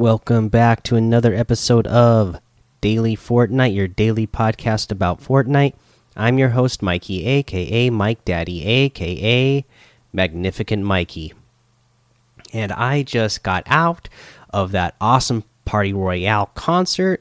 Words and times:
Welcome 0.00 0.48
back 0.48 0.82
to 0.84 0.96
another 0.96 1.34
episode 1.34 1.86
of 1.86 2.40
Daily 2.80 3.14
Fortnite, 3.14 3.74
your 3.74 3.86
daily 3.86 4.26
podcast 4.26 4.90
about 4.90 5.20
Fortnite. 5.20 5.74
I'm 6.16 6.38
your 6.38 6.48
host, 6.48 6.80
Mikey, 6.80 7.26
aka 7.26 7.90
Mike 7.90 8.24
Daddy, 8.24 8.64
aka 8.64 9.62
Magnificent 10.10 10.84
Mikey. 10.84 11.34
And 12.54 12.72
I 12.72 13.02
just 13.02 13.42
got 13.42 13.62
out 13.66 14.08
of 14.54 14.72
that 14.72 14.94
awesome 15.02 15.44
Party 15.66 15.92
Royale 15.92 16.46
concert 16.54 17.20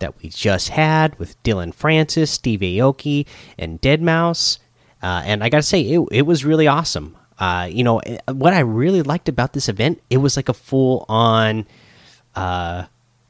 that 0.00 0.20
we 0.20 0.28
just 0.28 0.70
had 0.70 1.16
with 1.20 1.40
Dillon 1.44 1.70
Francis, 1.70 2.32
Steve 2.32 2.58
Aoki, 2.58 3.24
and 3.56 3.80
Deadmau5. 3.80 4.58
Uh, 5.00 5.22
and 5.24 5.44
I 5.44 5.48
gotta 5.48 5.62
say, 5.62 5.80
it, 5.82 6.08
it 6.10 6.22
was 6.22 6.44
really 6.44 6.66
awesome. 6.66 7.16
Uh, 7.38 7.68
you 7.70 7.84
know, 7.84 8.00
what 8.26 8.52
I 8.52 8.60
really 8.60 9.02
liked 9.02 9.28
about 9.28 9.52
this 9.52 9.68
event, 9.68 10.02
it 10.10 10.16
was 10.16 10.34
like 10.36 10.48
a 10.48 10.54
full 10.54 11.06
on 11.08 11.66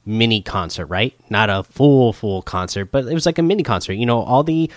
mini 0.07 0.41
concert, 0.41 0.87
right? 0.87 1.15
Not 1.29 1.51
a 1.51 1.65
full 1.65 2.13
full 2.13 2.43
concert, 2.43 2.87
but 2.87 3.07
it 3.07 3.15
was 3.15 3.27
like 3.27 3.39
a 3.39 3.43
mini 3.43 3.63
concert. 3.63 3.95
You 3.95 4.07
know, 4.07 4.23
all 4.23 4.43
the 4.43 4.71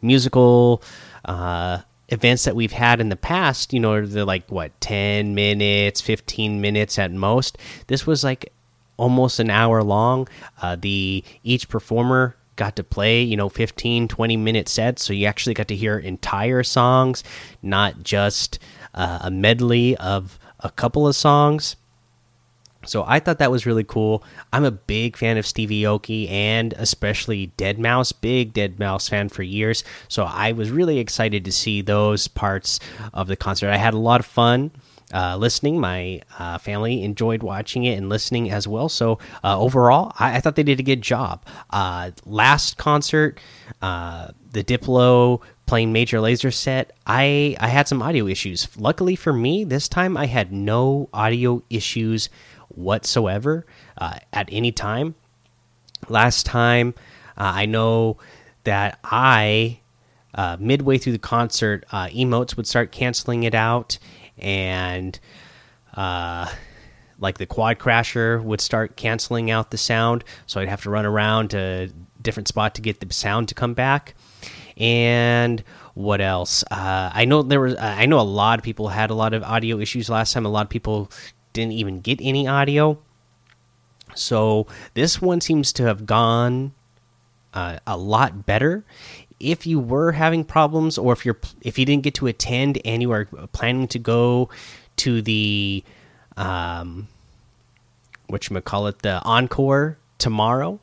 musical 0.00 0.82
uh, 1.24 1.78
events 2.08 2.44
that 2.44 2.56
we've 2.56 2.72
had 2.72 3.00
in 3.00 3.10
the 3.10 3.16
past, 3.16 3.72
you 3.72 3.80
know, 3.80 4.04
they're 4.04 4.24
like 4.24 4.50
what 4.50 4.78
ten 4.80 5.34
minutes, 5.34 6.00
fifteen 6.00 6.60
minutes 6.60 6.98
at 6.98 7.12
most. 7.12 7.58
This 7.86 8.06
was 8.06 8.24
like 8.24 8.52
almost 8.96 9.38
an 9.38 9.50
hour 9.50 9.82
long. 9.82 10.28
Uh, 10.60 10.76
the 10.76 11.22
each 11.44 11.68
performer 11.68 12.36
got 12.56 12.76
to 12.76 12.84
play 12.84 13.22
you 13.22 13.34
know 13.34 13.48
15 13.48 14.08
20 14.08 14.36
minute 14.36 14.68
sets 14.68 15.02
so 15.02 15.14
you 15.14 15.26
actually 15.26 15.54
got 15.54 15.68
to 15.68 15.74
hear 15.74 15.98
entire 15.98 16.62
songs 16.62 17.24
not 17.62 18.02
just 18.02 18.58
uh, 18.94 19.20
a 19.22 19.30
medley 19.30 19.96
of 19.96 20.38
a 20.60 20.70
couple 20.70 21.08
of 21.08 21.16
songs 21.16 21.76
so 22.84 23.04
I 23.06 23.20
thought 23.20 23.38
that 23.38 23.50
was 23.50 23.66
really 23.66 23.84
cool. 23.84 24.24
I'm 24.52 24.64
a 24.64 24.70
big 24.70 25.16
fan 25.16 25.36
of 25.36 25.46
Stevie 25.46 25.82
Aoki 25.82 26.30
and 26.30 26.72
especially 26.74 27.52
Deadmau5, 27.56 28.12
big 28.20 28.54
Deadmau5 28.54 29.08
fan 29.08 29.28
for 29.28 29.42
years. 29.42 29.84
So 30.08 30.24
I 30.24 30.52
was 30.52 30.70
really 30.70 30.98
excited 30.98 31.44
to 31.44 31.52
see 31.52 31.82
those 31.82 32.28
parts 32.28 32.80
of 33.12 33.28
the 33.28 33.36
concert. 33.36 33.70
I 33.70 33.76
had 33.76 33.94
a 33.94 33.98
lot 33.98 34.20
of 34.20 34.26
fun 34.26 34.72
uh, 35.12 35.36
listening. 35.36 35.78
My 35.78 36.22
uh, 36.38 36.58
family 36.58 37.02
enjoyed 37.02 37.42
watching 37.42 37.84
it 37.84 37.98
and 37.98 38.08
listening 38.08 38.50
as 38.50 38.66
well. 38.66 38.88
So 38.88 39.18
uh, 39.44 39.58
overall, 39.58 40.12
I, 40.18 40.36
I, 40.36 40.40
thought 40.40 40.56
they 40.56 40.62
did 40.62 40.80
a 40.80 40.82
good 40.82 41.02
job. 41.02 41.44
Uh, 41.70 42.12
last 42.24 42.78
concert, 42.78 43.38
uh, 43.82 44.28
the 44.50 44.64
Diplo 44.64 45.42
playing 45.72 45.90
Major 45.90 46.18
Lazer 46.18 46.52
set, 46.52 46.92
I 47.06 47.56
I 47.58 47.68
had 47.68 47.88
some 47.88 48.02
audio 48.02 48.26
issues. 48.26 48.68
Luckily 48.76 49.16
for 49.16 49.32
me, 49.32 49.64
this 49.64 49.88
time 49.88 50.18
I 50.18 50.26
had 50.26 50.52
no 50.52 51.08
audio 51.14 51.62
issues 51.70 52.28
whatsoever 52.68 53.64
uh, 53.96 54.18
at 54.34 54.50
any 54.52 54.70
time. 54.70 55.14
Last 56.10 56.44
time, 56.44 56.92
uh, 57.38 57.52
I 57.54 57.64
know 57.64 58.18
that 58.64 58.98
I, 59.02 59.80
uh, 60.34 60.58
midway 60.60 60.98
through 60.98 61.14
the 61.14 61.18
concert, 61.18 61.86
uh, 61.90 62.08
emotes 62.08 62.54
would 62.54 62.66
start 62.66 62.92
canceling 62.92 63.44
it 63.44 63.54
out, 63.54 63.98
and 64.36 65.18
uh, 65.94 66.52
like 67.22 67.38
the 67.38 67.46
Quadcrasher 67.46 68.42
would 68.42 68.60
start 68.60 68.96
canceling 68.96 69.50
out 69.50 69.70
the 69.70 69.78
sound. 69.78 70.24
So 70.46 70.60
I'd 70.60 70.68
have 70.68 70.82
to 70.82 70.90
run 70.90 71.06
around 71.06 71.50
to 71.50 71.58
a 71.58 71.88
different 72.20 72.48
spot 72.48 72.74
to 72.74 72.82
get 72.82 73.00
the 73.00 73.12
sound 73.12 73.48
to 73.48 73.54
come 73.54 73.74
back. 73.74 74.14
And 74.76 75.62
what 75.94 76.20
else? 76.20 76.64
Uh, 76.70 77.10
I 77.14 77.24
know 77.24 77.42
there 77.42 77.60
was. 77.60 77.76
I 77.76 78.06
know 78.06 78.18
a 78.18 78.22
lot 78.22 78.58
of 78.58 78.64
people 78.64 78.88
had 78.88 79.10
a 79.10 79.14
lot 79.14 79.34
of 79.34 79.42
audio 79.42 79.78
issues 79.78 80.08
last 80.08 80.32
time. 80.32 80.44
A 80.44 80.48
lot 80.48 80.66
of 80.66 80.70
people 80.70 81.10
didn't 81.52 81.72
even 81.72 82.00
get 82.00 82.18
any 82.20 82.48
audio. 82.48 82.98
So 84.14 84.66
this 84.94 85.22
one 85.22 85.40
seems 85.40 85.72
to 85.74 85.84
have 85.84 86.06
gone 86.06 86.72
uh, 87.54 87.78
a 87.86 87.96
lot 87.96 88.46
better. 88.46 88.84
If 89.38 89.66
you 89.66 89.78
were 89.78 90.12
having 90.12 90.44
problems, 90.44 90.98
or 90.98 91.12
if 91.12 91.24
you're 91.26 91.38
if 91.60 91.78
you 91.78 91.84
didn't 91.84 92.02
get 92.02 92.14
to 92.14 92.26
attend 92.26 92.78
and 92.84 93.02
you 93.02 93.12
are 93.12 93.26
planning 93.52 93.88
to 93.88 93.98
go 93.98 94.48
to 94.96 95.20
the 95.22 95.84
um, 96.36 97.08
what 98.32 98.48
you 98.48 98.60
call 98.60 98.86
it, 98.86 99.02
the 99.02 99.22
encore 99.22 99.98
tomorrow, 100.18 100.80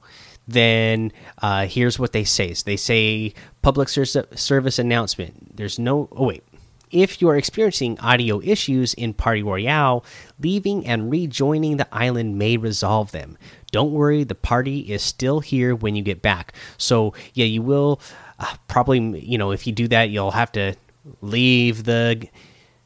then 0.47 1.11
uh, 1.39 1.65
here's 1.65 1.99
what 1.99 2.13
they 2.13 2.23
say. 2.23 2.53
They 2.53 2.77
say 2.77 3.33
public 3.61 3.89
service 3.89 4.79
announcement. 4.79 5.57
There's 5.57 5.77
no. 5.77 6.07
Oh 6.11 6.27
wait, 6.27 6.43
if 6.91 7.21
you 7.21 7.29
are 7.29 7.37
experiencing 7.37 7.99
audio 7.99 8.41
issues 8.41 8.93
in 8.93 9.13
Party 9.13 9.43
Royale, 9.43 10.03
leaving 10.39 10.85
and 10.85 11.11
rejoining 11.11 11.77
the 11.77 11.87
island 11.91 12.37
may 12.37 12.57
resolve 12.57 13.11
them. 13.11 13.37
Don't 13.71 13.91
worry, 13.91 14.23
the 14.23 14.35
party 14.35 14.79
is 14.79 15.03
still 15.03 15.39
here 15.39 15.75
when 15.75 15.95
you 15.95 16.01
get 16.01 16.21
back. 16.21 16.53
So, 16.77 17.13
yeah, 17.33 17.45
you 17.45 17.61
will 17.61 18.01
uh, 18.39 18.55
probably, 18.67 19.19
you 19.19 19.37
know, 19.37 19.51
if 19.51 19.67
you 19.67 19.73
do 19.73 19.87
that, 19.89 20.09
you'll 20.09 20.31
have 20.31 20.51
to 20.53 20.75
leave 21.21 21.83
the 21.83 22.27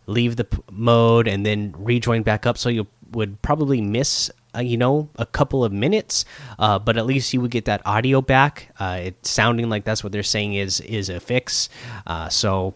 leave 0.05 0.35
the 0.35 0.47
mode 0.69 1.27
and 1.27 1.45
then 1.45 1.73
rejoin 1.77 2.23
back 2.23 2.45
up 2.45 2.57
so 2.57 2.67
you 2.67 2.85
would 3.11 3.41
probably 3.41 3.79
miss 3.79 4.29
uh, 4.55 4.59
you 4.59 4.77
know 4.77 5.09
a 5.15 5.25
couple 5.25 5.63
of 5.63 5.71
minutes 5.71 6.25
uh, 6.59 6.79
but 6.79 6.97
at 6.97 7.05
least 7.05 7.33
you 7.33 7.41
would 7.41 7.51
get 7.51 7.65
that 7.65 7.81
audio 7.85 8.21
back 8.21 8.73
uh, 8.79 8.99
it's 9.01 9.29
sounding 9.29 9.69
like 9.69 9.83
that's 9.83 10.03
what 10.03 10.11
they're 10.11 10.23
saying 10.23 10.53
is 10.53 10.79
is 10.81 11.09
a 11.09 11.19
fix 11.19 11.69
uh, 12.07 12.29
so 12.29 12.75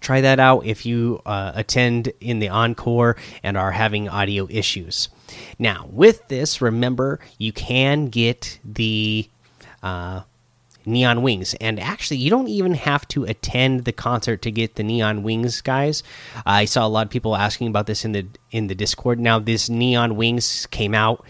try 0.00 0.20
that 0.20 0.38
out 0.38 0.64
if 0.64 0.86
you 0.86 1.20
uh, 1.26 1.52
attend 1.54 2.12
in 2.20 2.38
the 2.38 2.48
encore 2.48 3.16
and 3.42 3.56
are 3.56 3.72
having 3.72 4.08
audio 4.08 4.46
issues. 4.50 5.08
Now, 5.58 5.88
with 5.90 6.28
this, 6.28 6.60
remember 6.60 7.20
you 7.38 7.52
can 7.52 8.06
get 8.06 8.58
the 8.64 9.28
uh, 9.82 10.22
neon 10.86 11.22
wings, 11.22 11.54
and 11.60 11.78
actually, 11.78 12.16
you 12.18 12.30
don't 12.30 12.48
even 12.48 12.74
have 12.74 13.06
to 13.08 13.24
attend 13.24 13.84
the 13.84 13.92
concert 13.92 14.42
to 14.42 14.50
get 14.50 14.76
the 14.76 14.82
neon 14.82 15.22
wings, 15.22 15.60
guys. 15.60 16.02
I 16.46 16.64
saw 16.64 16.86
a 16.86 16.88
lot 16.88 17.06
of 17.06 17.10
people 17.10 17.36
asking 17.36 17.68
about 17.68 17.86
this 17.86 18.04
in 18.04 18.12
the 18.12 18.26
in 18.50 18.68
the 18.68 18.74
Discord. 18.74 19.18
Now, 19.20 19.38
this 19.38 19.68
neon 19.68 20.16
wings 20.16 20.66
came 20.70 20.94
out, 20.94 21.24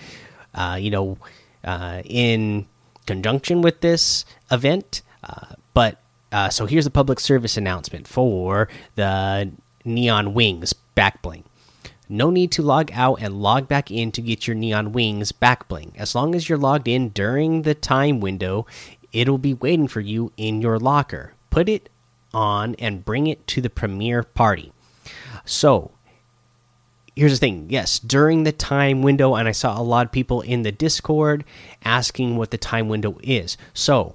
uh, 0.54 0.78
you 0.80 0.90
know, 0.90 1.18
uh, 1.64 2.02
in 2.04 2.66
conjunction 3.06 3.62
with 3.62 3.80
this 3.80 4.24
event, 4.50 5.02
uh, 5.24 5.54
but 5.74 6.00
uh, 6.32 6.48
so 6.50 6.66
here's 6.66 6.86
a 6.86 6.90
public 6.90 7.20
service 7.20 7.56
announcement 7.56 8.06
for 8.06 8.68
the 8.94 9.50
Neon 9.84 10.34
Wings 10.34 10.72
back 10.72 11.22
bling. 11.22 11.44
No 12.08 12.30
need 12.30 12.52
to 12.52 12.62
log 12.62 12.90
out 12.92 13.20
and 13.20 13.42
log 13.42 13.66
back 13.66 13.90
in 13.90 14.12
to 14.12 14.20
get 14.20 14.46
your 14.46 14.54
Neon 14.54 14.92
Wings 14.92 15.32
back 15.32 15.66
bling. 15.66 15.92
As 15.96 16.14
long 16.14 16.34
as 16.34 16.48
you're 16.48 16.58
logged 16.58 16.86
in 16.86 17.08
during 17.08 17.62
the 17.62 17.74
time 17.74 18.20
window, 18.20 18.66
it'll 19.16 19.38
be 19.38 19.54
waiting 19.54 19.88
for 19.88 20.00
you 20.00 20.32
in 20.36 20.60
your 20.60 20.78
locker. 20.78 21.34
Put 21.50 21.68
it 21.68 21.88
on 22.34 22.74
and 22.76 23.04
bring 23.04 23.26
it 23.26 23.46
to 23.48 23.60
the 23.60 23.70
premiere 23.70 24.22
party. 24.22 24.72
So, 25.44 25.92
here's 27.14 27.32
the 27.32 27.38
thing 27.38 27.66
yes 27.70 27.98
during 27.98 28.42
the 28.42 28.52
time 28.52 29.00
window 29.00 29.34
and 29.36 29.48
i 29.48 29.50
saw 29.50 29.80
a 29.80 29.82
lot 29.82 30.04
of 30.04 30.12
people 30.12 30.42
in 30.42 30.60
the 30.60 30.70
discord 30.70 31.42
asking 31.82 32.36
what 32.36 32.50
the 32.50 32.58
time 32.58 32.90
window 32.90 33.18
is 33.22 33.56
so 33.72 34.14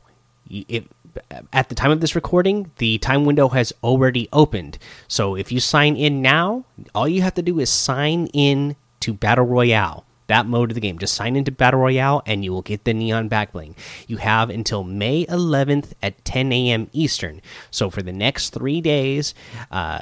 at 1.52 1.70
the 1.70 1.76
time 1.76 1.92
of 1.92 2.02
this 2.02 2.16
recording, 2.16 2.72
the 2.78 2.98
time 2.98 3.26
window 3.26 3.50
has 3.50 3.74
already 3.84 4.30
opened. 4.32 4.78
So 5.08 5.36
if 5.36 5.52
you 5.52 5.60
sign 5.60 5.96
in 5.96 6.22
now, 6.22 6.66
all 6.96 7.08
you 7.08 7.22
have 7.22 7.34
to 7.36 7.42
do 7.42 7.60
is 7.60 7.70
sign 7.70 8.28
in 8.28 8.76
to 9.02 9.14
Battle 9.14 9.46
Royale, 9.46 10.06
that 10.32 10.48
mode 10.48 10.72
of 10.72 10.76
the 10.76 10.82
game. 10.82 10.98
Just 10.98 11.14
sign 11.14 11.36
into 11.36 11.52
Battle 11.52 11.82
Royale 11.82 12.24
and 12.26 12.44
you 12.44 12.54
will 12.54 12.62
get 12.62 12.86
the 12.86 12.94
Neon 12.94 13.30
Backbling. 13.30 13.76
You 14.08 14.18
have 14.18 14.50
until 14.50 14.84
May 14.84 15.26
11th 15.26 15.92
at 16.02 16.24
10 16.24 16.54
a.m. 16.54 16.90
Eastern. 16.94 17.42
So 17.70 17.90
for 17.90 18.02
the 18.02 18.14
next 18.14 18.52
three 18.52 18.80
days, 18.80 19.36
uh, 19.72 20.00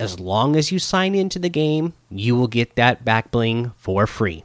as 0.00 0.18
long 0.18 0.56
as 0.56 0.72
you 0.72 0.78
sign 0.78 1.14
into 1.14 1.38
the 1.38 1.50
game, 1.50 1.92
you 2.10 2.34
will 2.34 2.48
get 2.48 2.76
that 2.76 3.04
Backbling 3.04 3.74
for 3.76 4.06
free. 4.06 4.44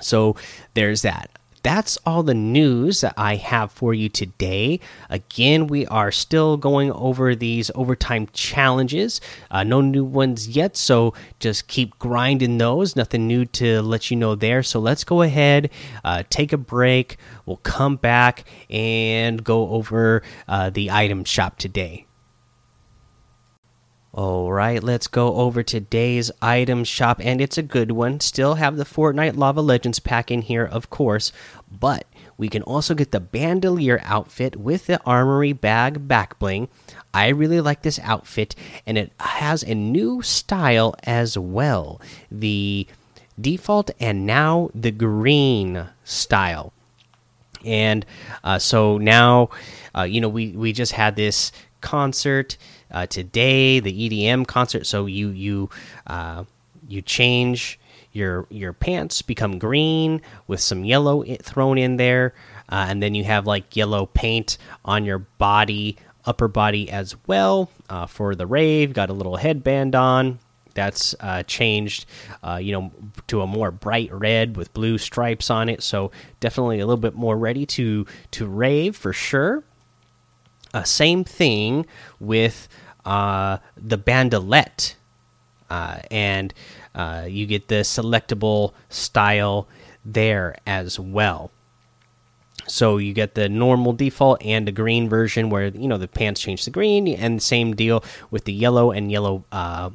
So 0.00 0.34
there's 0.74 1.02
that 1.02 1.30
that's 1.66 1.98
all 2.06 2.22
the 2.22 2.32
news 2.32 3.00
that 3.00 3.14
I 3.16 3.34
have 3.34 3.72
for 3.72 3.92
you 3.92 4.08
today. 4.08 4.78
Again, 5.10 5.66
we 5.66 5.84
are 5.86 6.12
still 6.12 6.56
going 6.56 6.92
over 6.92 7.34
these 7.34 7.72
overtime 7.74 8.28
challenges. 8.32 9.20
Uh, 9.50 9.64
no 9.64 9.80
new 9.80 10.04
ones 10.04 10.46
yet, 10.48 10.76
so 10.76 11.12
just 11.40 11.66
keep 11.66 11.98
grinding 11.98 12.58
those. 12.58 12.94
Nothing 12.94 13.26
new 13.26 13.44
to 13.46 13.82
let 13.82 14.12
you 14.12 14.16
know 14.16 14.36
there. 14.36 14.62
So 14.62 14.78
let's 14.78 15.02
go 15.02 15.22
ahead, 15.22 15.70
uh, 16.04 16.22
take 16.30 16.52
a 16.52 16.56
break. 16.56 17.16
We'll 17.46 17.56
come 17.56 17.96
back 17.96 18.44
and 18.70 19.42
go 19.42 19.70
over 19.70 20.22
uh, 20.46 20.70
the 20.70 20.92
item 20.92 21.24
shop 21.24 21.58
today. 21.58 22.05
All 24.16 24.50
right, 24.50 24.82
let's 24.82 25.08
go 25.08 25.34
over 25.34 25.62
today's 25.62 26.30
item 26.40 26.84
shop, 26.84 27.20
and 27.22 27.38
it's 27.38 27.58
a 27.58 27.62
good 27.62 27.92
one. 27.92 28.18
Still 28.20 28.54
have 28.54 28.78
the 28.78 28.84
Fortnite 28.84 29.36
Lava 29.36 29.60
Legends 29.60 29.98
pack 29.98 30.30
in 30.30 30.40
here, 30.40 30.64
of 30.64 30.88
course, 30.88 31.32
but 31.70 32.06
we 32.38 32.48
can 32.48 32.62
also 32.62 32.94
get 32.94 33.10
the 33.10 33.20
Bandolier 33.20 34.00
outfit 34.04 34.56
with 34.56 34.86
the 34.86 34.98
Armory 35.04 35.52
bag 35.52 36.08
back 36.08 36.38
bling. 36.38 36.68
I 37.12 37.28
really 37.28 37.60
like 37.60 37.82
this 37.82 37.98
outfit, 37.98 38.56
and 38.86 38.96
it 38.96 39.12
has 39.20 39.62
a 39.62 39.74
new 39.74 40.22
style 40.22 40.94
as 41.04 41.36
well. 41.36 42.00
The 42.30 42.86
default 43.38 43.90
and 44.00 44.24
now 44.24 44.70
the 44.74 44.92
green 44.92 45.88
style. 46.04 46.72
And 47.66 48.06
uh, 48.42 48.60
so 48.60 48.96
now, 48.96 49.50
uh, 49.94 50.04
you 50.04 50.22
know, 50.22 50.30
we 50.30 50.52
we 50.52 50.72
just 50.72 50.92
had 50.92 51.16
this 51.16 51.52
concert 51.82 52.56
uh, 52.90 53.06
today, 53.06 53.80
the 53.80 54.08
EDM 54.08 54.46
concert. 54.46 54.86
So 54.86 55.06
you 55.06 55.28
you 55.28 55.70
uh, 56.06 56.44
you 56.88 57.02
change 57.02 57.78
your 58.12 58.46
your 58.50 58.72
pants 58.72 59.22
become 59.22 59.58
green 59.58 60.22
with 60.46 60.60
some 60.60 60.84
yellow 60.84 61.24
thrown 61.42 61.78
in 61.78 61.96
there, 61.96 62.34
uh, 62.68 62.86
and 62.88 63.02
then 63.02 63.14
you 63.14 63.24
have 63.24 63.46
like 63.46 63.76
yellow 63.76 64.06
paint 64.06 64.58
on 64.84 65.04
your 65.04 65.18
body, 65.18 65.96
upper 66.24 66.48
body 66.48 66.90
as 66.90 67.14
well 67.26 67.70
uh, 67.88 68.06
for 68.06 68.34
the 68.34 68.46
rave. 68.46 68.92
Got 68.92 69.10
a 69.10 69.14
little 69.14 69.36
headband 69.36 69.94
on 69.94 70.38
that's 70.76 71.14
uh, 71.20 71.42
changed, 71.42 72.06
uh, 72.44 72.60
you 72.62 72.70
know, 72.70 72.92
to 73.26 73.40
a 73.40 73.46
more 73.46 73.72
bright 73.72 74.12
red 74.12 74.56
with 74.56 74.72
blue 74.72 74.98
stripes 74.98 75.50
on 75.50 75.68
it. 75.68 75.82
So 75.82 76.12
definitely 76.38 76.78
a 76.78 76.86
little 76.86 77.00
bit 77.00 77.14
more 77.14 77.36
ready 77.36 77.66
to 77.66 78.06
to 78.32 78.46
rave 78.46 78.94
for 78.94 79.12
sure. 79.12 79.64
Uh, 80.76 80.84
same 80.84 81.24
thing 81.24 81.86
with 82.20 82.68
uh, 83.06 83.56
the 83.78 83.96
bandolette, 83.96 84.94
uh, 85.70 86.00
and 86.10 86.52
uh, 86.94 87.24
you 87.26 87.46
get 87.46 87.68
the 87.68 87.76
selectable 87.76 88.74
style 88.90 89.66
there 90.04 90.54
as 90.66 91.00
well. 91.00 91.50
So 92.66 92.98
you 92.98 93.14
get 93.14 93.34
the 93.34 93.48
normal 93.48 93.94
default 93.94 94.44
and 94.44 94.68
the 94.68 94.72
green 94.72 95.08
version 95.08 95.48
where 95.48 95.68
you 95.68 95.88
know 95.88 95.96
the 95.96 96.08
pants 96.08 96.42
change 96.42 96.64
to 96.64 96.70
green, 96.70 97.08
and 97.08 97.42
same 97.42 97.74
deal 97.74 98.04
with 98.30 98.44
the 98.44 98.52
yellow 98.52 98.90
and 98.90 99.10
yellow 99.10 99.44
uh, 99.50 99.88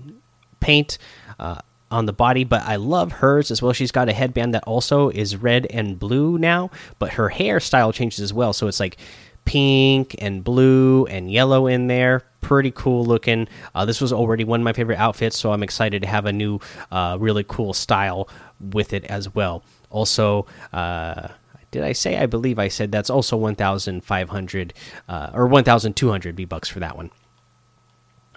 paint 0.62 0.98
uh, 1.38 1.62
on 1.92 2.08
the 2.08 2.14
body. 2.14 2.44
But 2.44 2.64
I 2.64 2.78
love 2.78 3.12
hers 3.12 3.52
as 3.52 3.62
well. 3.62 3.74
She's 3.74 3.92
got 3.92 4.10
a 4.10 4.14
headband 4.14 4.56
that 4.56 4.64
also 4.64 5.10
is 5.10 5.36
red 5.36 5.68
and 5.70 6.00
blue 6.00 6.40
now, 6.40 6.72
but 6.98 7.14
her 7.14 7.30
hairstyle 7.30 7.94
changes 7.94 8.20
as 8.20 8.34
well. 8.34 8.52
So 8.52 8.66
it's 8.66 8.80
like 8.80 8.98
pink 9.46 10.16
and 10.20 10.44
blue 10.44 11.06
and 11.06 11.32
yellow 11.32 11.68
in 11.68 11.88
there. 11.88 12.24
Pretty 12.42 12.72
cool 12.72 13.06
looking. 13.06 13.48
Uh, 13.74 13.86
this 13.86 14.02
was 14.02 14.12
already 14.12 14.44
one 14.44 14.62
of 14.62 14.66
my 14.66 14.74
favorite 14.74 14.98
outfits, 14.98 15.38
so 15.38 15.52
I'm 15.52 15.64
excited 15.64 16.02
to 16.02 16.08
have 16.08 16.26
a 16.26 16.34
new, 16.34 16.60
uh, 16.92 17.18
really 17.20 17.46
cool 17.48 17.74
style 17.74 18.28
with 18.60 18.94
it 18.94 19.06
as 19.06 19.34
well. 19.34 19.64
Also, 19.90 20.46
uh, 20.74 21.30
did 21.72 21.84
I 21.84 21.94
say? 21.94 22.18
I 22.18 22.26
believe 22.26 22.60
I 22.60 22.68
said 22.68 22.92
that's 22.92 23.10
also 23.10 23.38
1,500 23.38 24.74
uh, 25.08 25.30
or 25.34 25.48
1,200 25.48 26.36
V 26.36 26.46
bucks 26.46 26.68
for 26.70 26.80
that 26.80 26.98
one. 26.98 27.12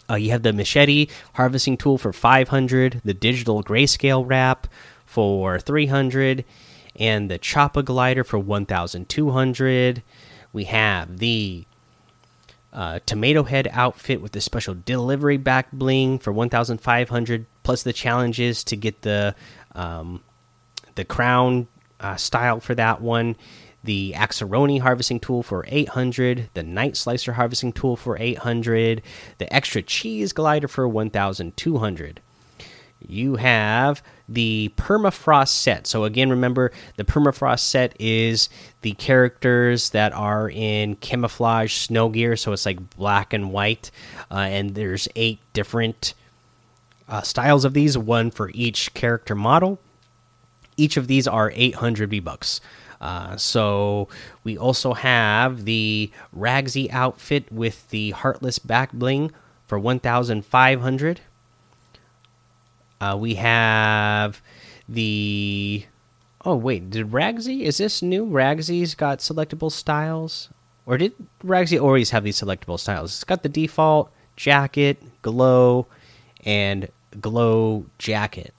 Uh, 0.08 0.14
you 0.14 0.30
have 0.30 0.42
the 0.42 0.52
machete 0.52 1.08
harvesting 1.34 1.76
tool 1.76 1.98
for 1.98 2.12
500, 2.12 3.00
the 3.04 3.14
digital 3.14 3.62
grayscale 3.62 4.24
wrap 4.26 4.66
for 5.06 5.58
300, 5.58 6.44
and 6.96 7.30
the 7.30 7.38
choppa 7.38 7.84
glider 7.84 8.22
for 8.22 8.38
1,200. 8.38 10.02
We 10.54 10.64
have 10.64 11.18
the 11.18 11.66
uh, 12.72 13.00
tomato 13.04 13.42
head 13.42 13.68
outfit 13.72 14.22
with 14.22 14.32
the 14.32 14.40
special 14.40 14.74
delivery 14.74 15.36
back 15.36 15.70
bling 15.72 16.20
for 16.20 16.32
1,500, 16.32 17.46
plus 17.64 17.82
the 17.82 17.92
challenges 17.92 18.64
to 18.64 18.76
get 18.76 19.02
the 19.02 19.34
um, 19.74 20.22
the 20.94 21.04
crown 21.04 21.66
uh, 21.98 22.16
style 22.16 22.60
for 22.60 22.74
that 22.76 23.02
one. 23.02 23.36
The 23.82 24.14
Axeroni 24.16 24.80
harvesting 24.80 25.20
tool 25.20 25.42
for 25.42 25.64
800, 25.68 26.48
the 26.54 26.62
Night 26.62 26.96
Slicer 26.96 27.32
harvesting 27.32 27.72
tool 27.72 27.96
for 27.96 28.16
800, 28.18 29.02
the 29.36 29.52
extra 29.52 29.82
cheese 29.82 30.32
glider 30.32 30.68
for 30.68 30.88
1,200 30.88 32.20
you 33.08 33.36
have 33.36 34.02
the 34.28 34.72
permafrost 34.76 35.48
set. 35.48 35.86
So 35.86 36.04
again, 36.04 36.30
remember 36.30 36.72
the 36.96 37.04
permafrost 37.04 37.60
set 37.60 37.94
is 38.00 38.48
the 38.82 38.92
characters 38.92 39.90
that 39.90 40.12
are 40.12 40.50
in 40.50 40.96
camouflage 40.96 41.74
snow 41.74 42.08
gear. 42.08 42.36
So 42.36 42.52
it's 42.52 42.66
like 42.66 42.96
black 42.96 43.32
and 43.32 43.52
white, 43.52 43.90
uh, 44.30 44.38
and 44.38 44.74
there's 44.74 45.08
eight 45.16 45.40
different 45.52 46.14
uh, 47.08 47.22
styles 47.22 47.64
of 47.64 47.74
these, 47.74 47.98
one 47.98 48.30
for 48.30 48.50
each 48.54 48.94
character 48.94 49.34
model. 49.34 49.78
Each 50.76 50.96
of 50.96 51.06
these 51.06 51.28
are 51.28 51.52
800 51.54 52.10
V 52.10 52.20
bucks. 52.20 52.60
Uh, 53.00 53.36
so 53.36 54.08
we 54.44 54.56
also 54.56 54.94
have 54.94 55.66
the 55.66 56.10
Ragsy 56.36 56.90
outfit 56.90 57.50
with 57.52 57.88
the 57.90 58.12
Heartless 58.12 58.58
back 58.58 58.92
bling 58.92 59.30
for 59.66 59.78
1,500. 59.78 61.20
Uh, 63.04 63.16
we 63.16 63.34
have 63.34 64.40
the. 64.88 65.84
Oh 66.42 66.56
wait, 66.56 66.88
did 66.88 67.10
Ragsy? 67.10 67.60
Is 67.60 67.76
this 67.76 68.00
new? 68.00 68.24
Ragsy's 68.24 68.94
got 68.94 69.18
selectable 69.18 69.70
styles, 69.70 70.48
or 70.86 70.96
did 70.96 71.12
Ragsy 71.44 71.78
always 71.78 72.10
have 72.10 72.24
these 72.24 72.40
selectable 72.40 72.80
styles? 72.80 73.12
It's 73.12 73.24
got 73.24 73.42
the 73.42 73.50
default 73.50 74.10
jacket, 74.36 75.02
glow, 75.20 75.86
and 76.46 76.88
glow 77.20 77.84
jacket. 77.98 78.54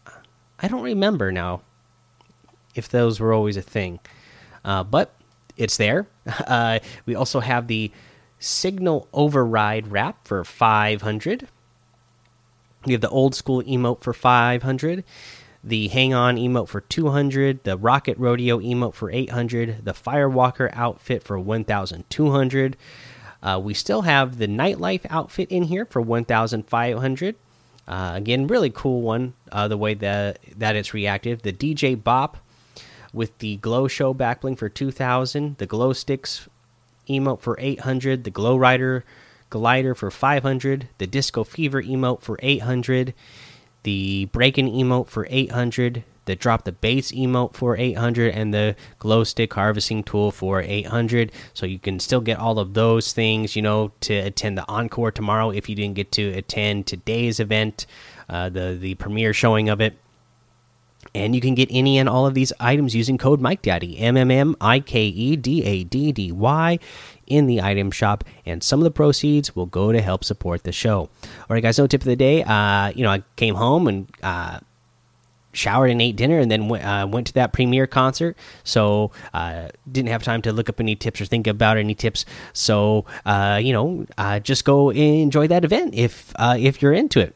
I 0.60 0.68
don't 0.68 0.84
remember 0.84 1.32
now 1.32 1.62
if 2.76 2.88
those 2.88 3.20
were 3.20 3.34
always 3.34 3.58
a 3.58 3.64
thing, 3.64 4.00
uh, 4.64 4.84
but 4.84 5.16
it's 5.58 5.78
there. 5.78 6.08
Uh, 6.48 6.80
we 7.06 7.16
also 7.16 7.40
have 7.40 7.68
the 7.68 7.92
signal 8.40 9.08
override 9.14 9.88
wrap 9.88 10.28
for 10.28 10.44
500 10.44 11.48
we 12.86 12.94
have 12.94 13.02
the 13.02 13.10
old 13.10 13.36
school 13.36 13.62
emote 13.64 14.02
for 14.02 14.14
500, 14.14 15.04
the 15.64 15.88
hang 15.88 16.14
on 16.14 16.38
emote 16.38 16.68
for 16.68 16.82
200, 16.82 17.64
the 17.64 17.78
rocket 17.78 18.18
rodeo 18.18 18.60
emote 18.60 18.94
for 18.94 19.10
800, 19.10 19.84
the 19.84 19.94
firewalker 19.94 20.70
outfit 20.74 21.24
for 21.24 21.40
1200. 21.40 22.78
Uh, 23.42 23.60
we 23.60 23.74
still 23.74 24.04
have 24.04 24.38
the 24.38 24.48
nightlife 24.48 25.06
outfit 25.10 25.50
in 25.52 25.64
here 25.64 25.86
for 25.86 26.02
1500. 26.02 27.36
Uh, 27.88 28.12
again, 28.16 28.48
really 28.48 28.72
cool 28.72 29.02
one. 29.02 29.34
Uh, 29.52 29.68
the 29.68 29.78
way 29.78 29.94
that 29.94 30.40
that 30.58 30.76
it's 30.76 30.94
reactive. 30.94 31.44
The 31.44 31.54
DJ 31.54 32.02
Bop 32.02 32.38
with 33.14 33.38
the 33.40 33.58
Glow 33.58 33.88
Show 33.88 34.14
backbling 34.14 34.58
for 34.58 34.70
2000. 34.70 35.58
The 35.58 35.68
Glow 35.68 35.94
Sticks 35.94 36.48
emote 37.08 37.42
for 37.42 37.56
800. 37.60 38.24
The 38.24 38.32
Glow 38.32 38.58
Rider 38.58 39.06
glider 39.50 39.96
for 39.96 40.12
500, 40.12 40.90
the 40.98 41.08
disco 41.08 41.44
fever 41.44 41.82
emote 41.82 42.22
for 42.22 42.38
800, 42.42 43.14
the 43.84 44.26
breaking 44.26 44.70
emote 44.70 45.08
for 45.08 45.28
800, 45.30 46.04
the 46.26 46.36
drop 46.36 46.64
the 46.64 46.72
bass 46.72 47.12
emote 47.12 47.54
for 47.54 47.78
800 47.78 48.34
and 48.34 48.54
the 48.54 48.76
glow 49.00 49.24
stick 49.24 49.54
harvesting 49.54 50.04
tool 50.04 50.32
for 50.32 50.62
800 50.62 51.32
so 51.54 51.66
you 51.66 51.80
can 51.80 52.00
still 52.00 52.22
get 52.22 52.40
all 52.40 52.60
of 52.60 52.74
those 52.74 53.14
things 53.14 53.56
you 53.56 53.62
know 53.62 53.92
to 54.02 54.14
attend 54.14 54.58
the 54.58 54.68
encore 54.68 55.12
tomorrow 55.12 55.52
if 55.52 55.70
you 55.70 55.76
didn't 55.76 55.96
get 55.96 56.12
to 56.14 56.30
attend 56.30 56.88
today's 56.88 57.40
event 57.40 57.86
uh, 58.28 58.50
the 58.50 58.78
the 58.80 58.96
premiere 58.96 59.34
showing 59.34 59.70
of 59.70 59.80
it 59.80 59.98
and 61.14 61.36
you 61.36 61.42
can 61.42 61.56
get 61.56 61.70
any 61.72 61.98
and 61.98 62.10
all 62.10 62.26
of 62.26 62.34
these 62.34 62.52
items 62.60 62.96
using 62.96 63.18
code 63.18 63.40
Mike 63.40 63.62
Daddy 63.62 63.98
M 64.00 64.18
M 64.18 64.32
M 64.32 64.56
I 64.60 64.80
K 64.80 65.06
E 65.06 65.36
D 65.36 65.64
A 65.64 65.84
D 65.84 66.12
D 66.12 66.32
Y 66.32 66.80
in 67.28 67.48
the 67.48 67.62
item 67.62 67.92
shop, 67.92 68.24
and 68.46 68.64
some 68.64 68.80
of 68.80 68.84
the 68.84 68.92
proceeds 68.92 69.56
will 69.56 69.66
go 69.66 69.92
to 69.92 70.02
help 70.02 70.24
support 70.24 70.64
the 70.64 70.72
show. 70.72 71.10
All 71.24 71.50
right, 71.50 71.64
guys. 71.64 71.78
No 71.78 71.88
tip 71.88 72.02
of 72.02 72.06
the 72.06 72.16
day. 72.16 72.44
Uh, 72.44 72.90
you 72.90 73.04
know, 73.04 73.10
I 73.10 73.24
came 73.36 73.56
home 73.56 73.88
and 73.88 74.08
uh, 74.22 74.60
showered 75.54 75.90
and 75.90 76.02
ate 76.02 76.16
dinner, 76.16 76.40
and 76.40 76.52
then 76.52 76.68
went, 76.68 76.84
uh, 76.84 77.08
went 77.10 77.28
to 77.28 77.34
that 77.34 77.54
premiere 77.54 77.88
concert. 77.88 78.38
So 78.64 79.12
uh, 79.34 79.70
didn't 79.92 80.10
have 80.10 80.24
time 80.24 80.42
to 80.44 80.54
look 80.54 80.70
up 80.70 80.80
any 80.80 80.96
tips 80.96 81.22
or 81.22 81.26
think 81.26 81.48
about 81.48 81.78
any 81.78 81.96
tips. 81.96 82.26
So 82.54 83.06
uh, 83.26 83.60
you 83.62 83.74
know, 83.74 84.06
uh, 84.18 84.40
just 84.40 84.66
go 84.66 84.92
enjoy 84.92 85.48
that 85.48 85.66
event 85.66 85.96
if 85.96 86.34
uh, 86.36 86.58
if 86.60 86.82
you're 86.82 86.94
into 86.94 87.20
it 87.20 87.36